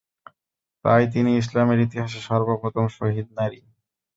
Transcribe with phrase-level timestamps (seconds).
[0.85, 3.59] তাই তিনি ইসলামের ইতিহাসে সর্ব প্রথম শহীদ নারী।